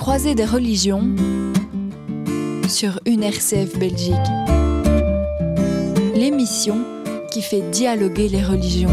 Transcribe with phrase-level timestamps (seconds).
[0.00, 1.14] croisée des religions
[2.70, 4.14] sur une RCF Belgique.
[6.14, 6.78] L'émission
[7.30, 8.88] qui fait dialoguer les religions.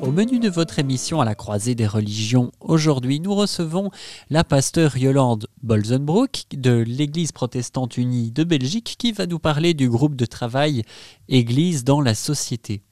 [0.00, 3.92] Au menu de votre émission à la croisée des religions, aujourd'hui nous recevons
[4.30, 9.88] la pasteur Yolande Bolzenbroek de l'Église protestante unie de Belgique qui va nous parler du
[9.88, 10.82] groupe de travail
[11.28, 12.82] Église dans la société.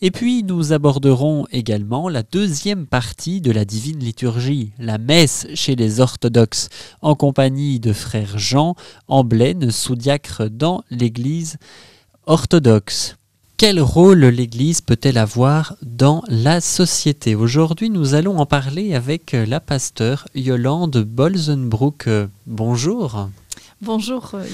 [0.00, 5.76] Et puis nous aborderons également la deuxième partie de la divine liturgie, la messe chez
[5.76, 6.68] les orthodoxes,
[7.00, 8.74] en compagnie de frère Jean
[9.08, 11.56] Amblaine, sous-diacre dans l'Église
[12.26, 13.16] orthodoxe.
[13.56, 17.36] Quel rôle l'Église peut-elle avoir dans la société?
[17.36, 22.08] Aujourd'hui, nous allons en parler avec la pasteur Yolande Bolzenbroek.
[22.46, 23.28] Bonjour.
[23.80, 24.32] Bonjour.
[24.34, 24.44] Euh,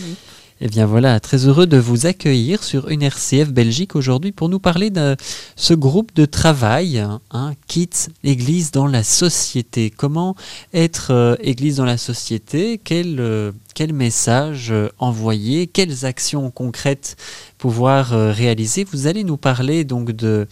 [0.63, 4.59] eh bien voilà, très heureux de vous accueillir sur une RCF Belgique aujourd'hui pour nous
[4.59, 5.17] parler de
[5.57, 6.99] ce groupe de travail,
[7.31, 9.89] hein, Kids, Église dans la société.
[9.89, 10.37] Comment
[10.75, 12.79] être euh, Église dans la société?
[12.85, 15.67] Quel, euh, quel message euh, envoyer?
[15.67, 17.17] Quelles actions concrètes
[17.57, 18.85] pouvoir réaliser?
[18.85, 20.47] Vous allez nous parler donc de,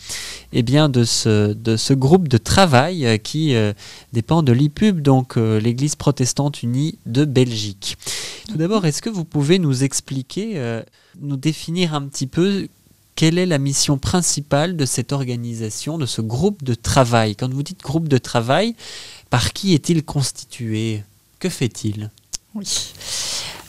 [0.55, 3.55] eh bien, de, ce, de ce groupe de travail qui
[4.13, 7.97] dépend de l'IPUB, donc l'Église protestante unie de Belgique.
[8.49, 10.83] Tout d'abord, est-ce que vous pouvez nous expliquer, euh,
[11.21, 12.67] nous définir un petit peu
[13.15, 17.37] quelle est la mission principale de cette organisation, de ce groupe de travail?
[17.37, 18.75] Quand vous dites groupe de travail,
[19.29, 21.03] par qui est-il constitué?
[21.41, 22.11] Que fait-il?
[22.55, 22.95] Oui.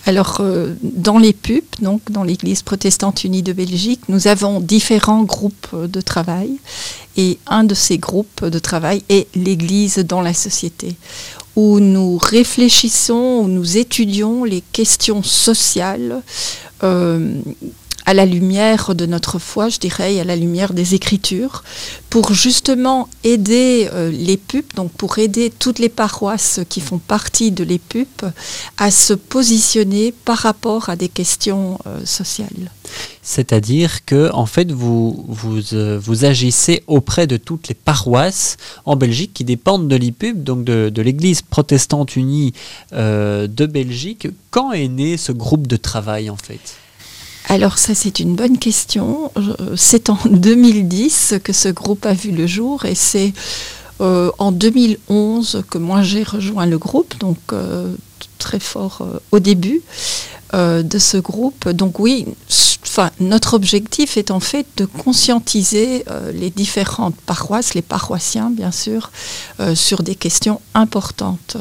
[0.05, 5.23] Alors, euh, dans les PUP, donc dans l'Église protestante unie de Belgique, nous avons différents
[5.23, 6.51] groupes de travail.
[7.17, 10.95] Et un de ces groupes de travail est l'Église dans la société
[11.55, 16.21] où nous réfléchissons, où nous étudions les questions sociales
[16.83, 17.41] euh,
[18.09, 21.63] à la lumière de notre foi, je dirais, et à la lumière des Écritures,
[22.09, 27.51] pour justement aider euh, les PUP, donc pour aider toutes les paroisses qui font partie
[27.51, 27.79] de les
[28.79, 32.71] à se positionner par rapport à des questions euh, sociales.
[33.21, 39.43] C'est-à-dire que en fait euh, vous, agissez auprès de toutes les paroisses en Belgique qui
[39.43, 42.53] dépendent de l'IPUB, donc de l'Église protestante unie
[42.91, 44.27] de Belgique.
[44.49, 46.59] Quand est né ce groupe de travail en fait?
[47.49, 49.31] Alors ça c'est une bonne question.
[49.75, 53.33] C'est en 2010 que ce groupe a vu le jour et c'est
[54.01, 57.93] euh, en 2011 que moi j'ai rejoint le groupe, donc euh,
[58.37, 59.81] très fort euh, au début
[60.51, 61.69] de ce groupe.
[61.69, 62.25] Donc oui,
[63.19, 69.11] notre objectif est en fait de conscientiser les différentes paroisses, les paroissiens bien sûr,
[69.75, 71.55] sur des questions importantes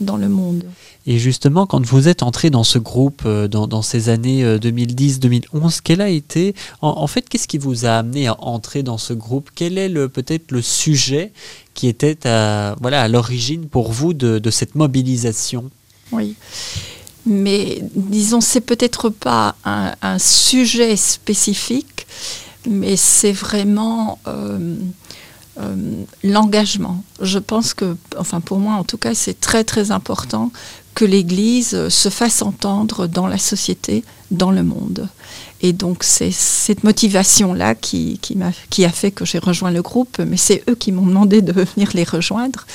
[0.00, 0.64] dans le monde.
[1.06, 5.68] Et justement, quand vous êtes entré dans ce groupe euh, dans, ces années 2010-2011, euh,
[5.82, 9.50] quel a été, en, fait, qu'est-ce qui vous a amené à entrer dans ce groupe?
[9.54, 11.32] Quel est le, peut-être le sujet
[11.74, 15.70] qui était à, voilà, à l'origine pour vous de, cette mobilisation?
[16.12, 16.34] Oui.
[17.26, 22.06] Mais disons, c'est peut-être pas un, sujet spécifique,
[22.68, 24.76] mais c'est vraiment euh,
[26.24, 27.02] l'engagement.
[27.20, 30.52] Je pense que, enfin pour moi en tout cas, c'est très très important
[30.94, 35.08] que l'Église se fasse entendre dans la société, dans le monde.
[35.62, 40.36] Et donc c'est cette motivation-là qui, qui, a fait que j'ai rejoint le groupe, mais
[40.36, 42.66] c'est eux qui m'ont demandé de venir les rejoindre.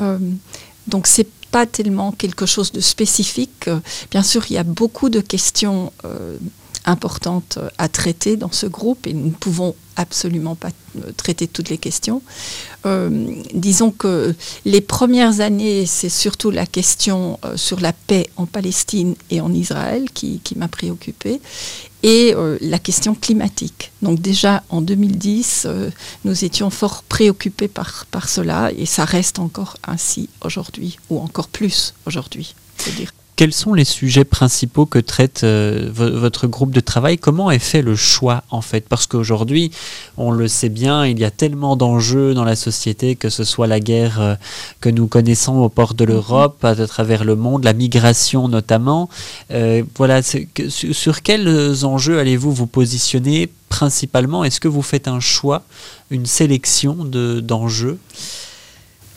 [0.00, 0.18] Euh,
[0.86, 3.68] donc c'est pas tellement quelque chose de spécifique.
[4.10, 6.36] Bien sûr, il y a beaucoup de questions euh,
[6.86, 11.68] importantes à traiter dans ce groupe et nous ne pouvons absolument pas euh, traiter toutes
[11.68, 12.22] les questions.
[12.86, 18.46] Euh, disons que les premières années, c'est surtout la question euh, sur la paix en
[18.46, 21.40] Palestine et en Israël qui, m'a préoccupée
[22.02, 23.92] et la question climatique.
[24.02, 25.68] Donc déjà en 2010,
[26.24, 31.48] nous étions fort préoccupés par, par cela et ça reste encore ainsi aujourd'hui, ou encore
[31.48, 32.54] plus aujourd'hui,
[33.40, 37.16] quels sont les sujets principaux que traite euh, votre groupe de travail?
[37.16, 38.86] Comment est fait le choix en fait?
[38.86, 39.70] Parce qu'aujourd'hui,
[40.18, 43.66] on le sait bien, il y a tellement d'enjeux dans la société, que ce soit
[43.66, 44.34] la guerre euh,
[44.82, 49.08] que nous connaissons au port de l'Europe, à, travers le monde, la migration notamment.
[49.52, 54.44] Euh, voilà, sur, quels enjeux allez-vous vous positionner principalement?
[54.44, 55.62] Est-ce que vous faites un choix,
[56.10, 57.98] une sélection d'enjeux?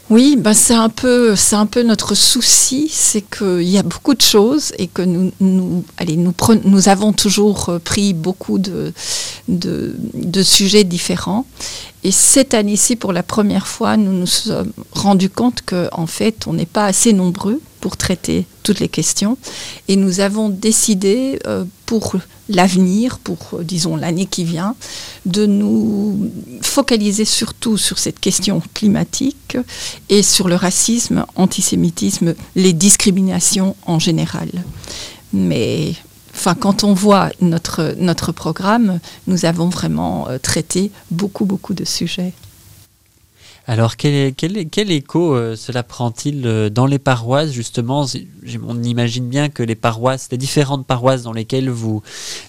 [0.09, 4.13] Oui, ben c'est un peu, c'est un peu notre souci, c'est qu'il y a beaucoup
[4.13, 6.33] de choses et que nous, nous, allez, nous,
[6.65, 8.93] nous avons toujours euh, pris beaucoup de,
[9.47, 11.45] de, de, sujets différents.
[12.03, 16.53] Et cette année-ci, pour la première fois, nous nous sommes rendus compte qu'en fait, on
[16.53, 19.37] n'est pas assez nombreux pour traiter toutes les questions.
[19.87, 22.15] Et nous avons décidé, euh, pour
[22.49, 24.75] l'avenir, pour, euh, disons, l'année qui vient,
[25.25, 26.31] de nous
[26.61, 29.57] focaliser surtout sur cette question climatique
[30.09, 34.49] et sur le racisme, antisémitisme, les discriminations en général.
[35.31, 35.95] Mais
[36.35, 41.85] enfin, quand on voit notre, notre programme, nous avons vraiment euh, traité beaucoup, beaucoup de
[41.85, 42.33] sujets.
[43.65, 48.05] Alors, quel, quel, écho euh, cela prend-il euh, dans les paroisses, justement?
[48.67, 52.03] On imagine bien que les paroisses, les différentes paroisses dans lesquelles vous,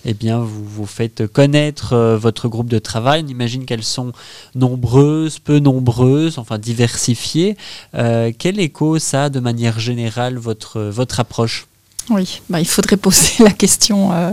[0.04, 4.10] eh bien, vous, vous faites connaître euh, votre groupe de travail, on imagine qu'elles sont
[4.56, 7.56] nombreuses, peu nombreuses, enfin diversifiées.
[7.92, 11.68] quel écho ça de manière générale, votre, votre approche?
[12.10, 14.32] Oui, bah, il faudrait poser la question euh,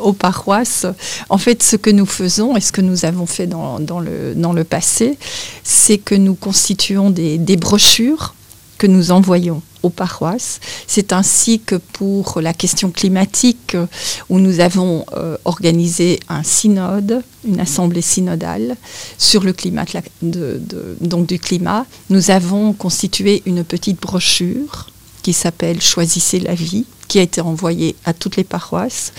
[0.00, 0.86] aux paroisses.
[1.28, 4.52] En fait, ce que nous faisons et ce que nous avons fait dans, le, dans
[4.52, 5.18] le passé,
[5.62, 8.34] c'est que nous constituons des, brochures
[8.78, 10.60] que nous envoyons aux paroisses.
[10.86, 13.76] C'est ainsi que pour la question climatique,
[14.30, 15.04] où nous avons
[15.44, 18.76] organisé un synode, une assemblée synodale
[19.18, 19.84] sur le climat,
[20.22, 24.88] donc du climat, nous avons constitué une petite brochure
[25.24, 29.12] qui s'appelle Choisissez la vie, qui a été envoyé à toutes les paroisses,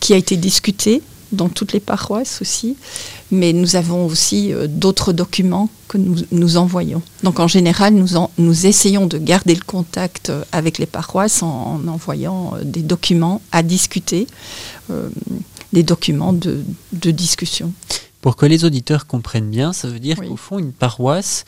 [0.00, 1.02] qui a été discuté
[1.32, 2.76] dans toutes les paroisses aussi,
[3.30, 7.02] mais nous avons aussi euh, d'autres documents que nous, nous, envoyons.
[7.22, 8.08] Donc en général, nous,
[8.38, 13.40] nous essayons de garder le contact euh, avec les paroisses en, envoyant euh, des documents
[13.52, 14.26] à discuter,
[15.72, 17.72] des documents de, de, discussion.
[18.22, 21.44] Pour que les auditeurs comprennent bien, ça veut dire qu'au fond, une paroisse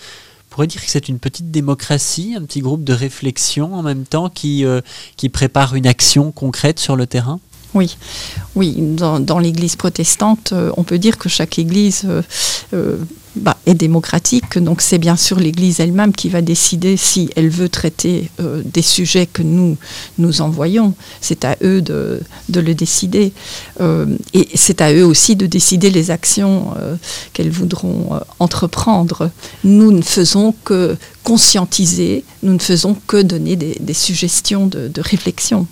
[0.53, 4.29] pourrait dire que c'est une petite démocratie, un petit groupe de réflexion en même temps
[4.29, 4.83] qui, euh,
[5.17, 7.41] qui prépare une action concrète sur le terrain?
[7.73, 7.97] Oui,
[8.55, 8.77] oui.
[8.79, 12.07] Dans, l'Église protestante, euh, on peut dire que chaque Église
[12.75, 12.99] euh,
[13.37, 14.59] bah, est démocratique.
[14.59, 18.31] Donc c'est bien sûr l'Église elle-même qui va décider si elle veut traiter
[18.65, 19.77] des sujets que nous
[20.19, 20.95] nous envoyons.
[21.21, 23.33] C'est à eux de, de le décider.
[23.81, 26.75] et c'est à eux aussi de décider les actions
[27.33, 29.31] qu'elles voudront entreprendre.
[29.65, 35.67] Nous ne faisons que conscientiser, nous ne faisons que donner des, suggestions de réflexion.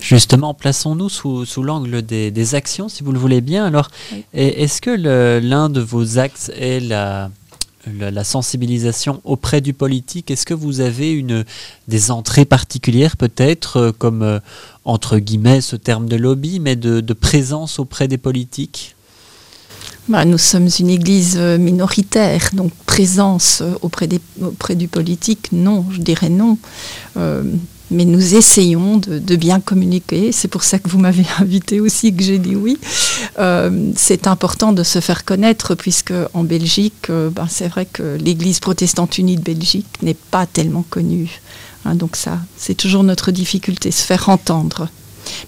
[0.00, 3.64] Justement, plaçons-nous sous, l'angle des, actions, si vous le voulez bien.
[3.64, 3.90] Alors,
[4.34, 7.30] est-ce que l'un de vos axes est la,
[8.22, 10.30] sensibilisation auprès du politique?
[10.30, 11.44] Est-ce que vous avez une,
[11.88, 14.40] des entrées particulières, peut-être, euh, comme, euh,
[14.84, 18.96] entre guillemets, ce terme de lobby, mais de, présence auprès des politiques?
[20.08, 25.86] Bah, nous sommes une église euh, minoritaire, donc présence auprès, des, auprès du politique, non,
[25.90, 26.58] je dirais non
[27.94, 30.32] mais nous essayons de, bien communiquer.
[30.32, 32.78] C'est pour ça que vous m'avez invité aussi, que j'ai dit oui.
[33.38, 38.18] Euh, c'est important de se faire connaître, puisque en Belgique, euh, ben, c'est vrai que
[38.20, 41.40] l'Église protestante unie de Belgique n'est pas tellement connue.
[41.84, 44.88] Hein, donc ça, c'est toujours notre difficulté, se faire entendre.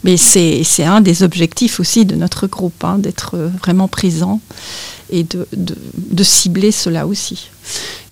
[0.05, 4.41] Mais c'est un des objectifs aussi de notre groupe, hein, d'être vraiment présent
[5.11, 7.49] et de, de, cibler cela aussi.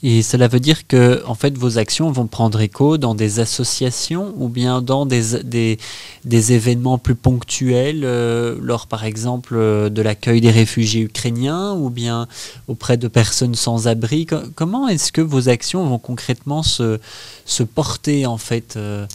[0.02, 4.34] Et cela veut dire que en fait, vos actions vont prendre écho dans des associations
[4.36, 5.78] ou bien dans des, des,
[6.24, 11.90] des événements plus ponctuels, euh, lors par exemple euh, de l'accueil des réfugiés ukrainiens ou
[11.90, 12.28] bien
[12.68, 14.26] auprès de personnes sans abri?
[14.54, 17.00] comment est-ce que vos actions vont concrètement se,
[17.46, 19.06] se porter en fait euh,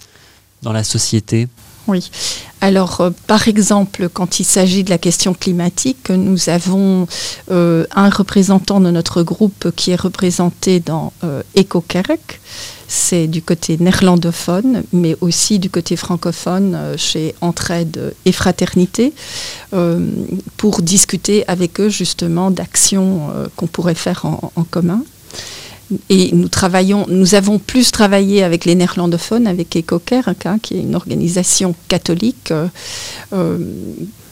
[0.64, 1.48] dans la société?
[1.88, 2.10] Oui.
[2.62, 7.08] Alors, euh, par exemple, quand il s'agit de la question climatique, nous avons
[7.52, 12.42] euh, un représentant de notre groupe qui est représenté dans euh, EcoKerk.
[12.88, 19.14] C'est du côté néerlandophone, mais aussi du côté francophone chez Entraide et Fraternité,
[20.58, 25.04] pour discuter avec eux justement d'actions qu'on pourrait faire en commun.
[26.10, 30.82] Et nous travaillons, nous avons plus travaillé avec les néerlandophones, avec EcoCare, hein, qui est
[30.82, 32.68] une organisation catholique, euh,
[33.34, 33.58] euh,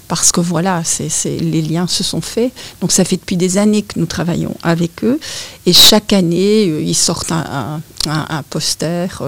[0.07, 0.83] parce que voilà,
[1.25, 2.51] les liens se sont faits.
[2.79, 5.19] Donc ça fait depuis des années que nous travaillons avec eux,
[5.65, 7.81] et chaque année, euh, ils sortent un,
[8.49, 9.21] poster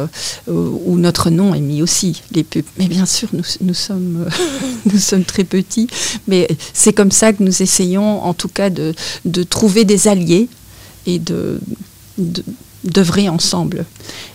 [0.48, 2.46] où notre nom est mis aussi, les
[2.78, 4.26] Mais bien sûr, nous, sommes,
[4.86, 5.88] nous sommes très petits,
[6.28, 8.94] mais c'est comme ça que nous essayons, en tout cas, de,
[9.26, 10.48] de trouver des alliés
[11.08, 11.60] et de
[12.84, 13.86] d'œuvrer ensemble.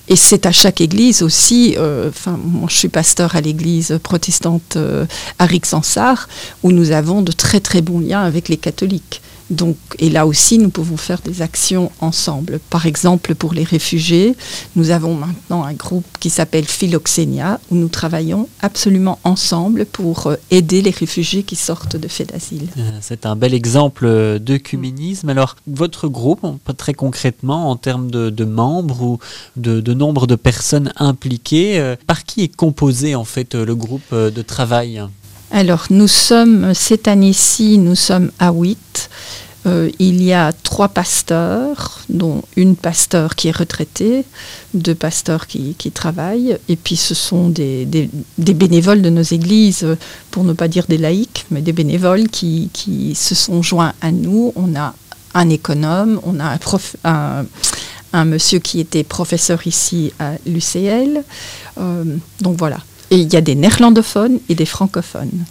[0.09, 4.77] Et c'est à chaque église aussi, euh, enfin, moi je suis pasteur à l'église protestante
[4.77, 5.07] euh,
[5.39, 6.29] à Rixensart,
[6.63, 9.23] où nous avons de très très bons liens avec les catholiques.
[9.51, 12.61] Donc, et là aussi, nous pouvons faire des actions ensemble.
[12.71, 14.35] Par exemple, pour les réfugiés,
[14.77, 20.37] nous avons maintenant un groupe qui s'appelle Philoxénia, où nous travaillons absolument ensemble pour euh,
[20.51, 22.69] aider les réfugiés qui sortent de faits d'asile.
[22.79, 25.29] Euh, c'est un bel exemple d'œcuménisme.
[25.29, 26.47] Alors, votre groupe,
[26.77, 29.19] très concrètement, en termes de, membres ou
[29.57, 34.43] de, nombre de personnes impliquées, euh, par qui est composé en fait le groupe de
[34.43, 35.03] travail?
[35.57, 39.09] Alors, nous sommes, cette année-ci, nous sommes à 8.
[39.67, 44.25] Euh, il y a trois pasteurs, dont une pasteur qui est retraitée,
[44.75, 47.87] deux pasteurs qui, travaillent, et puis ce sont des,
[48.37, 49.87] bénévoles de nos églises,
[50.33, 52.69] pour ne pas dire des laïcs, mais des bénévoles qui,
[53.15, 54.53] se sont joints à nous.
[54.57, 54.93] On a
[55.35, 56.59] un économe, on a
[58.13, 61.23] un, monsieur qui était professeur ici à l'UCL.
[61.79, 62.79] Euh, donc voilà.
[63.11, 65.45] Et il y a des néerlandophones et des francophones.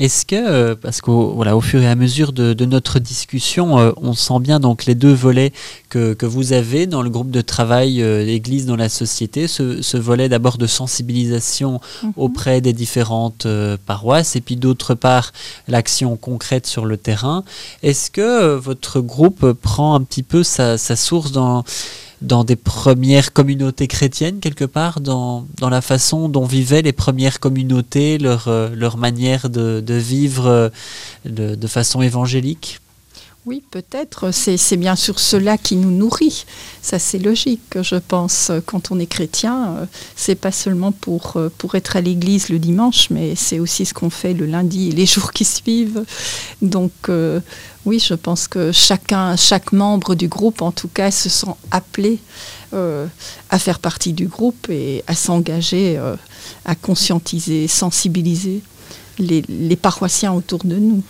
[0.00, 3.92] Est-ce que, euh, parce qu'au voilà, au fur et à mesure de, notre discussion, euh,
[3.98, 5.52] on sent bien donc les deux volets
[5.90, 10.30] que, vous avez dans le groupe de travail euh, Église dans la société, ce, volet
[10.30, 12.12] d'abord de sensibilisation mhm.
[12.16, 13.46] auprès des différentes
[13.84, 15.32] paroisses et puis d'autre part
[15.68, 17.44] l'action concrète sur le terrain.
[17.82, 21.64] Est-ce que votre groupe prend un petit peu sa source dans
[22.22, 27.40] dans des premières communautés chrétiennes, quelque part, dans, dans la façon dont vivaient les premières
[27.40, 30.68] communautés, leur, euh, leur manière de, de vivre euh,
[31.24, 32.80] de, de façon évangélique?
[33.50, 34.30] Oui, peut-être.
[34.32, 36.44] C'est bien sûr cela qui nous nourrit.
[36.82, 38.50] Ça, c'est logique, je pense.
[38.66, 43.10] Quand on est chrétien, euh, c'est pas seulement pour, pour être à l'église le dimanche,
[43.10, 46.04] mais c'est aussi ce qu'on fait le lundi et les jours qui suivent.
[46.62, 46.92] Donc,
[47.86, 52.18] oui, je pense que chacun, chaque membre du groupe, en tout cas, se sent appelé
[52.74, 53.06] euh,
[53.48, 56.14] à faire partie du groupe et à s'engager, euh,
[56.66, 58.60] à conscientiser, sensibiliser
[59.18, 61.02] les, paroissiens autour de nous.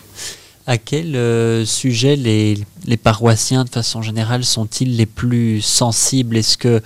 [0.66, 2.64] À quel euh, sujet les,
[2.96, 6.36] paroissiens, de façon générale, sont-ils les plus sensibles?
[6.36, 6.80] Est-ce que,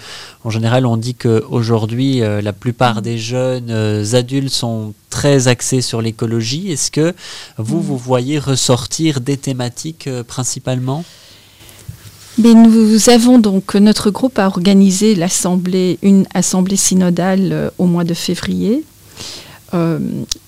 [0.44, 3.70] en général, on dit qu'aujourd'hui, la plupart des jeunes
[4.14, 6.72] adultes sont très axé sur l'écologie?
[6.72, 7.14] Est-ce que
[7.56, 11.04] vous, vous voyez ressortir des thématiques euh, principalement?
[12.36, 18.02] Mais nous avons donc notre groupe a organisé l'assemblée, une assemblée synodale euh, au mois
[18.02, 18.82] de février,
[19.74, 19.98] euh,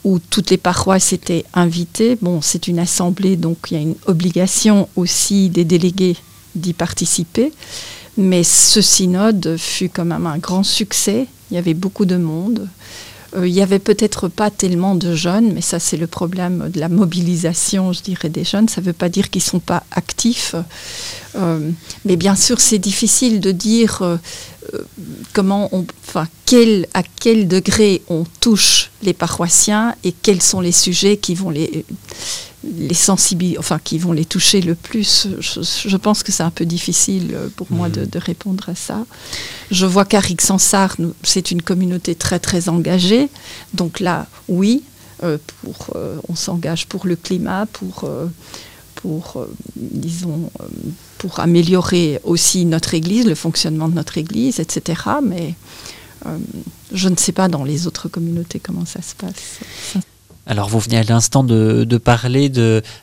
[0.05, 2.17] où toutes les paroisses étaient invitées.
[2.21, 6.17] Bon, c'est une assemblée, donc il y a une obligation aussi des délégués
[6.55, 7.53] d'y participer.
[8.17, 11.27] Mais ce synode fut quand même un grand succès.
[11.51, 12.69] Il y avait beaucoup de monde.
[13.37, 16.81] Euh, il n'y avait peut-être pas tellement de jeunes, mais ça c'est le problème de
[16.81, 18.69] la mobilisation, je dirais, des jeunes.
[18.69, 20.55] Ça ne veut pas dire qu'ils ne sont pas actifs.
[21.35, 21.71] Euh,
[22.05, 24.19] mais bien sûr, c'est difficile de dire
[25.33, 30.73] comment on, enfin, quel, à quel degré on touche les paroissiens et quels sont les
[30.73, 31.85] sujets qui vont les,
[32.65, 35.29] les sensibiliser, enfin qui vont les toucher le plus.
[35.41, 38.09] Je, pense que c'est un peu difficile euh, pour moi de, mhm.
[38.17, 39.05] répondre à ça.
[39.71, 43.29] Je vois qu'à Rixensart, c'est une communauté très très engagée.
[43.75, 44.83] Donc là, oui,
[45.23, 48.09] euh, pour, euh, on s'engage pour le climat, pour,
[48.97, 50.51] pour disons,
[51.19, 55.01] pour améliorer aussi notre Église, le fonctionnement de notre Église, etc.
[55.23, 55.55] Mais
[56.93, 59.61] je ne sais pas dans les autres communautés comment ça se passe.
[60.49, 62.49] Alors vous venez à l'instant de, parler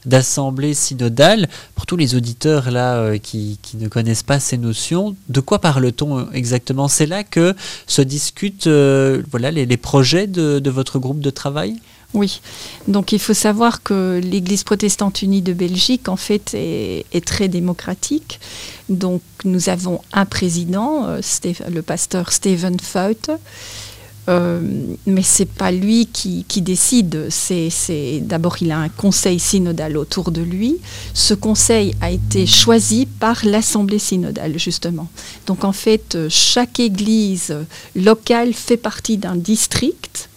[0.06, 1.50] d'assemblée synodale.
[1.76, 6.20] Pour tous les auditeurs là euh, qui, ne connaissent pas ces notions, de quoi parle-t-on
[6.20, 6.88] euh, exactement?
[6.88, 7.54] C'est là que
[7.86, 11.76] se discutent euh, voilà, les, projets de, votre groupe de travail?
[12.14, 12.42] Oui,
[12.88, 18.40] donc il faut savoir que l'Église protestante unie de Belgique, en fait, est, très démocratique.
[18.90, 23.32] Donc nous avons un président, le pasteur Steven Feut,
[24.30, 24.62] euh,
[25.06, 27.28] mais c'est pas lui qui, décide.
[27.30, 30.78] C'est, d'abord il a un conseil synodal autour de lui.
[31.14, 35.10] Ce conseil a été choisi par l'assemblée synodale justement.
[35.48, 37.56] Donc en fait, chaque église
[37.96, 40.30] locale fait partie d'un district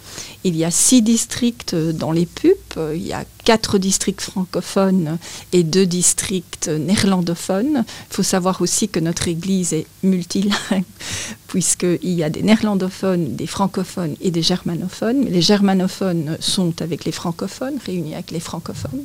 [0.46, 5.18] il y a six districts dans les PUP, il y a quatre districts francophones
[5.52, 7.84] et deux districts néerlandophones.
[8.10, 10.84] Il faut savoir aussi que notre Église est multilingue,
[11.48, 15.24] puisqu'il y a des néerlandophones, des francophones et des germanophones.
[15.24, 19.04] les germanophones sont avec les francophones, réunis avec les francophones.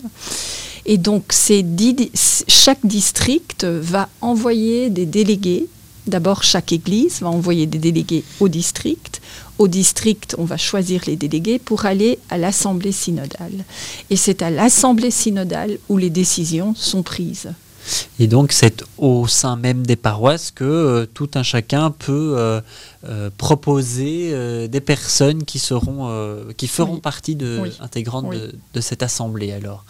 [0.86, 1.34] Et donc,
[2.48, 5.68] chaque district va envoyer des délégués
[6.08, 9.22] D'abord, chaque église va envoyer des délégués au district.
[9.62, 13.64] Au district, on va choisir les délégués pour aller à l'assemblée synodale.
[14.10, 17.52] Et c'est à l'assemblée synodale où les décisions sont prises.
[18.20, 22.62] Et donc c'est au sein même des paroisses que euh, tout un chacun peut euh,
[23.08, 26.10] euh, proposer des personnes qui seront,
[26.58, 29.86] qui feront partie de, intégrante de, cette assemblée alors.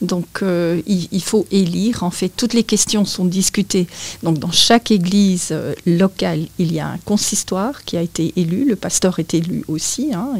[0.00, 2.02] Donc il, faut élire.
[2.02, 3.86] En fait, toutes les questions sont discutées.
[4.22, 5.54] Donc dans chaque église
[5.86, 8.66] locale, il y a un consistoire qui a été élu.
[8.68, 10.12] Le pasteur est élu aussi.
[10.14, 10.30] Hein.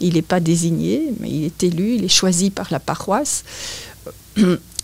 [0.00, 1.94] Il n'est pas désigné, mais il est élu.
[1.96, 3.44] Il est choisi par la paroisse.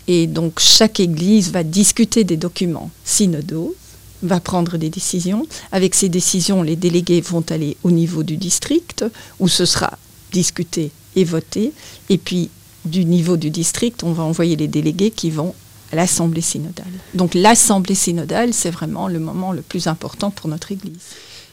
[0.07, 3.75] Et donc chaque Église va discuter des documents synodaux,
[4.21, 5.45] va prendre des décisions.
[5.71, 9.05] Avec ces décisions, les délégués vont aller au niveau du district,
[9.39, 9.97] où ce sera
[10.31, 11.71] discuté et voté.
[12.09, 12.49] Et puis,
[12.85, 15.53] du niveau du district, on va envoyer les délégués qui vont
[15.91, 16.91] à l'Assemblée synodale.
[17.13, 20.97] Donc l'Assemblée synodale, c'est vraiment le moment le plus important pour notre Église.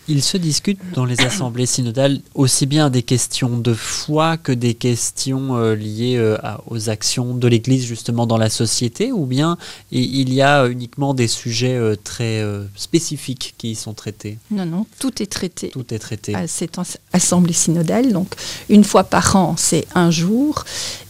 [0.09, 4.75] Il se discute dans les assemblées synodales aussi bien des questions de foi que des
[4.75, 9.57] questions euh, liées euh, aux actions de l'Église justement dans la société, ou bien
[9.93, 12.43] il y a uniquement des sujets euh, très
[12.75, 14.39] spécifiques qui y sont traités?
[14.51, 15.69] Non, non, tout est traité.
[15.69, 16.35] Tout est traité.
[16.35, 16.79] À cette
[17.13, 18.35] assemblée synodale, donc
[18.69, 20.65] une fois par an, c'est un jour,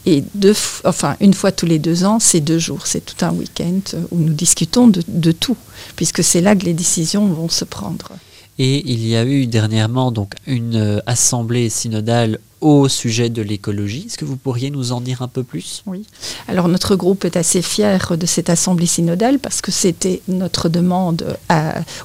[0.05, 2.85] et deux, enfin une fois tous les deux ans, c'est deux jours.
[2.85, 3.81] C'est tout un week-end
[4.11, 5.57] où nous discutons de tout,
[5.95, 8.11] puisque c'est là que les décisions vont se prendre.
[8.59, 14.03] Et il y a eu dernièrement donc une euh, assemblée synodale au sujet de l'écologie.
[14.05, 15.81] Est-ce que vous pourriez nous en dire un peu plus?
[15.87, 16.05] Oui.
[16.47, 21.37] Alors notre groupe est assez fier de cette assemblée synodale parce que c'était notre demande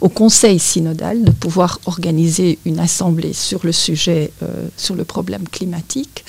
[0.01, 5.47] au Conseil synodal de pouvoir organiser une assemblée sur le sujet, euh, sur le problème
[5.47, 6.25] climatique.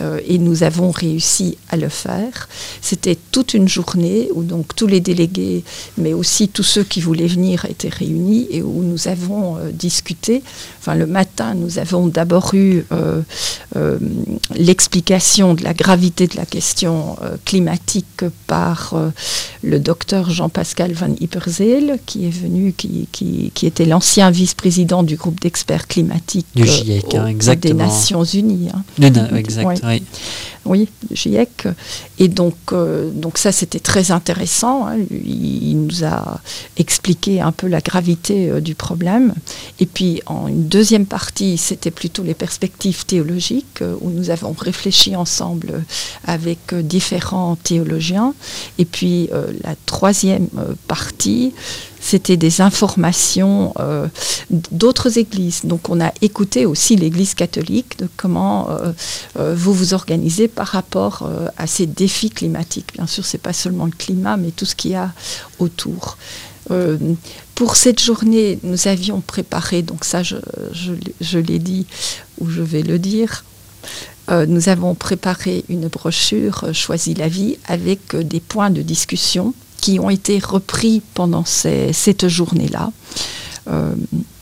[0.00, 2.48] Euh, et nous avons réussi à le faire.
[2.80, 5.64] C'était toute une journée où donc tous les délégués,
[5.96, 10.42] mais aussi tous ceux qui voulaient venir étaient réunis et où nous avons euh, discuté.
[10.80, 13.20] Enfin, le matin, nous avons d'abord eu euh,
[14.54, 18.94] l'explication de la gravité de la question climatique par
[19.62, 25.40] le docteur Jean-Pascal Van Yperzeel, qui est venu, qui, qui, était l'ancien vice-président du groupe
[25.40, 28.68] d'experts climatiques du GIEC, hein, des Nations Unies.
[28.72, 28.82] Hein.
[29.36, 29.84] exact.
[29.88, 30.02] Oui.
[30.64, 31.68] Oui, GIEC.
[32.18, 34.86] Et donc, euh, donc ça, c'était très intéressant.
[34.86, 34.98] Hein.
[35.10, 36.40] Il, nous a
[36.76, 39.34] expliqué un peu la gravité euh, du problème.
[39.80, 44.54] Et puis, en une deuxième partie, c'était plutôt les perspectives théologiques, euh, où nous avons
[44.58, 45.84] réfléchi ensemble
[46.26, 48.34] avec différents théologiens.
[48.78, 49.30] Et puis,
[49.64, 50.48] la troisième
[50.86, 51.52] partie,
[52.08, 54.08] c'était des informations euh,
[54.70, 55.60] d'autres églises.
[55.64, 58.92] Donc on a écouté aussi l'Église catholique de comment euh,
[59.38, 62.94] euh, vous vous organisez par rapport à ces défis climatiques.
[62.94, 65.12] Bien sûr, c'est pas seulement le climat, mais tout ce qu'il y a
[65.58, 66.16] autour.
[67.54, 70.36] pour cette journée, nous avions préparé, donc ça je,
[71.20, 71.86] je l'ai dit
[72.40, 73.44] ou je vais le dire,
[74.30, 80.10] nous avons préparé une brochure Choisis la vie avec des points de discussion qui ont
[80.10, 82.90] été repris pendant cette journée-là.
[83.68, 83.94] Euh,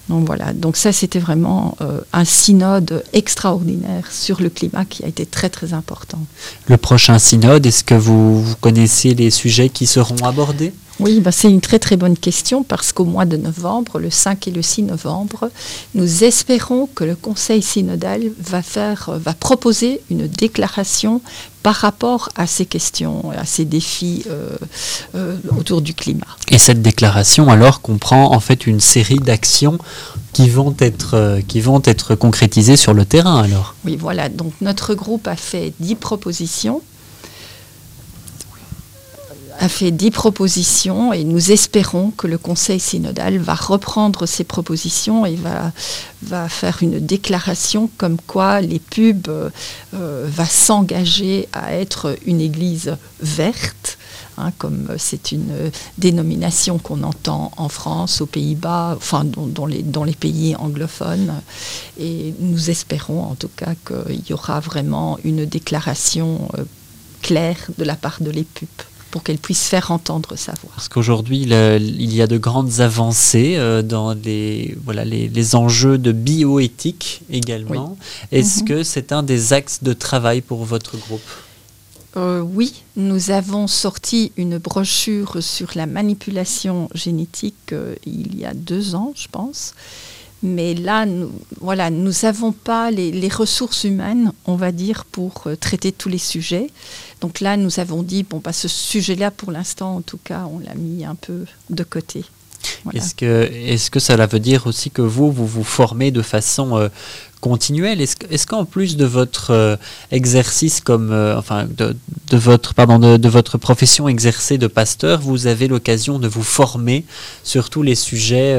[0.09, 5.09] donc voilà, donc ça c'était vraiment euh, un synode extraordinaire sur le climat qui a
[5.09, 6.21] été très très important.
[6.69, 10.73] Le prochain synode, est-ce que vous, connaissez les sujets qui seront abordés?
[10.99, 14.49] Oui, bah, c'est une très très bonne question parce qu'au mois de novembre, le 5
[14.49, 15.51] et le 6 novembre,
[15.95, 21.21] nous espérons que le Conseil synodal va, faire, va proposer une déclaration
[21.63, 24.51] par rapport à ces questions, à ces défis euh,
[25.17, 26.27] euh, autour du climat.
[26.49, 29.79] Et cette déclaration alors comprend en fait une série d'actions
[30.33, 33.75] qui vont être euh, qui vont être concrétisées sur le terrain alors.
[33.85, 34.29] Oui, voilà.
[34.29, 36.83] Donc notre groupe a fait dix propositions
[39.59, 45.27] a fait dix propositions et nous espérons que le Conseil synodal va reprendre ces propositions
[45.27, 45.73] et va,
[46.23, 52.97] va faire une déclaration comme quoi les pubs euh, va s'engager à être une église
[53.21, 53.99] verte.
[54.39, 60.05] Hein, comme c'est une dénomination qu'on entend en France, aux Pays-Bas, enfin dans, les, dans
[60.05, 61.33] les pays anglophones.
[61.99, 66.65] Et nous espérons en tout cas qu'il y aura vraiment une déclaration euh,
[67.23, 68.69] claire de la part de l'EPUP
[69.17, 70.73] pour qu'elle puisse faire entendre sa voix.
[70.75, 76.13] Parce qu'aujourd'hui, il y a de grandes avancées euh, dans les, voilà, les, enjeux de
[76.13, 77.97] bioéthique également.
[78.31, 78.69] Est-ce mhm.
[78.69, 81.23] que c'est un des axes de travail pour votre groupe?
[82.19, 88.53] Euh, oui, nous avons sorti une brochure sur la manipulation génétique euh, il y a
[88.53, 89.73] deux ans, je pense.
[90.43, 95.57] Mais là, nous, voilà, nous n'avons pas les, ressources humaines, on va dire, pour euh,
[95.57, 96.69] traiter tous les sujets.
[97.21, 100.59] Donc là, nous avons dit, bon, bah, ce sujet-là, pour l'instant, en tout cas, on
[100.59, 102.25] l'a mis un peu de côté.
[102.95, 106.77] Est-ce que, est que cela veut dire aussi que vous, vous vous formez de façon
[106.77, 106.89] euh,
[107.41, 108.01] continuelle?
[108.01, 109.77] Est-ce qu'en plus de votre euh,
[110.11, 111.97] exercice comme, enfin, de,
[112.37, 117.05] votre, pardon, de, votre profession exercée de pasteur, vous avez l'occasion de vous former
[117.43, 118.57] sur tous les sujets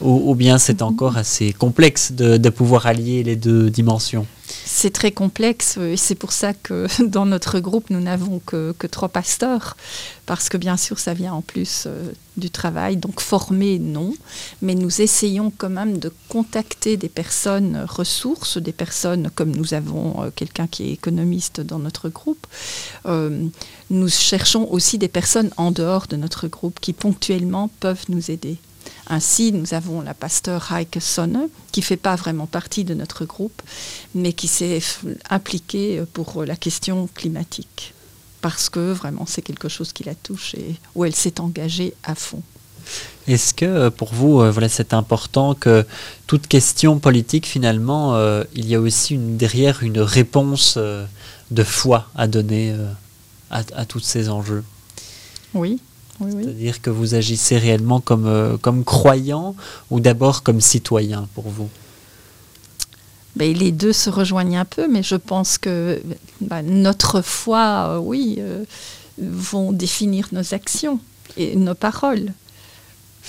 [0.00, 4.26] ou, bien c'est encore assez complexe de, pouvoir allier les deux dimensions
[4.66, 9.08] c'est très complexe et c'est pour ça que dans notre groupe, nous n'avons que, trois
[9.08, 9.76] pasteurs,
[10.26, 12.96] parce que bien sûr, ça vient en plus euh, du travail.
[12.96, 14.14] Donc former, non,
[14.62, 20.22] mais nous essayons quand même de contacter des personnes ressources, des personnes comme nous avons
[20.22, 22.46] euh, quelqu'un qui est économiste dans notre groupe.
[23.06, 23.46] Euh,
[23.90, 28.58] nous cherchons aussi des personnes en dehors de notre groupe qui ponctuellement peuvent nous aider.
[29.08, 33.24] Ainsi, nous avons la pasteur Heike Sonne, qui ne fait pas vraiment partie de notre
[33.24, 33.60] groupe,
[34.14, 34.80] mais qui s'est
[35.28, 37.92] impliquée pour la question climatique,
[38.40, 42.14] parce que vraiment c'est quelque chose qui la touche et où elle s'est engagée à
[42.14, 42.42] fond.
[43.26, 45.86] Est-ce que euh, pour vous, euh, voilà, c'est important que
[46.26, 52.08] toute question politique, finalement, euh, il y a aussi une, derrière une réponse de foi
[52.14, 52.74] à donner
[53.50, 54.64] à, à, tous ces enjeux?
[55.54, 55.80] Oui.
[56.20, 59.54] Oui C'est-à-dire que vous agissez réellement comme, comme croyant
[59.90, 61.68] ou d'abord comme citoyen pour vous?
[63.36, 66.00] Ben, les deux se rejoignent un peu, mais je pense que
[66.40, 68.38] ben, notre foi, oui,
[69.18, 71.00] vont définir nos actions
[71.36, 72.32] et nos paroles.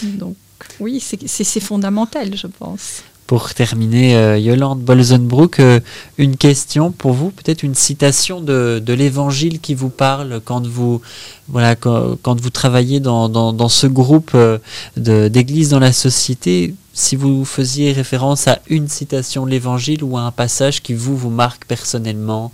[0.03, 0.35] Donc
[0.79, 3.01] oui, c'est fondamental, je pense.
[3.27, 5.79] Pour terminer, euh, Yolande Bolzenbroek, euh,
[6.19, 11.01] une question pour vous, peut-être une citation de, l'évangile qui vous parle quand vous,
[11.47, 14.59] voilà, quand, vous travaillez dans, ce groupe euh,
[14.95, 16.75] d'église dans la société.
[16.93, 21.17] Si vous faisiez référence à une citation de l'évangile ou à un passage qui vous,
[21.17, 22.51] vous marque personnellement,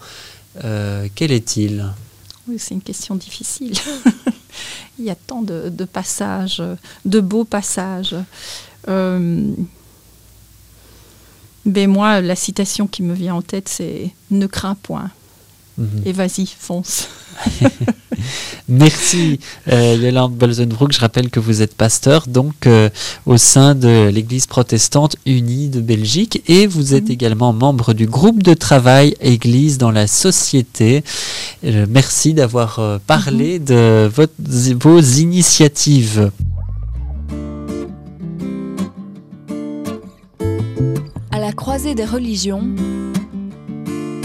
[1.16, 1.86] quel est-il?
[2.48, 3.74] Oui, c'est une question difficile.
[5.00, 6.62] Il y a tant de, passages,
[7.06, 8.16] de beaux passages.
[8.88, 9.52] Euh,
[11.66, 15.12] mais moi, la citation qui me vient en tête, c'est Ne crains point.
[15.78, 16.02] Mhm.
[16.06, 17.08] Et vas-y, fonce.
[18.70, 20.92] Merci euh, Yolande Bolzenbroek.
[20.92, 22.90] Je rappelle que vous êtes pasteur donc euh,
[23.26, 27.12] au sein de l'Église protestante unie de Belgique et vous êtes mhm.
[27.12, 31.04] également membre du groupe de travail Église dans la société.
[31.66, 33.66] Euh, merci d'avoir euh, parlé mhm.
[33.66, 34.34] de votre,
[34.80, 36.32] vos initiatives.
[41.52, 42.64] La croisée des religions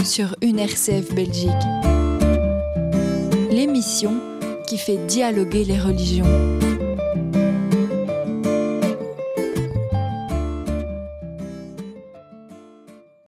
[0.05, 1.51] sur une RCF Belgique
[3.51, 4.13] l'émission
[4.65, 6.23] qui fait dialoguer les religions.